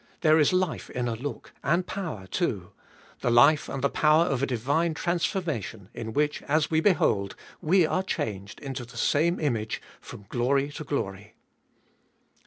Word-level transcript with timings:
There 0.21 0.39
is 0.39 0.51
life 0.51 0.89
in 0.89 1.07
a 1.07 1.13
look, 1.13 1.53
and 1.63 1.85
power 1.85 2.25
too; 2.25 2.71
the 3.19 3.29
life 3.29 3.69
and 3.69 3.83
the 3.83 3.89
power 3.91 4.25
of 4.25 4.41
a 4.41 4.47
divine 4.47 4.95
transformation, 4.95 5.89
in 5.93 6.11
which, 6.11 6.41
as 6.47 6.71
we 6.71 6.79
behold, 6.79 7.35
we 7.61 7.85
are 7.85 8.01
changed 8.01 8.59
into 8.61 8.83
the 8.83 8.97
same 8.97 9.39
image 9.39 9.79
from 9.99 10.25
glory 10.29 10.71
to 10.71 10.83
glory. 10.83 11.35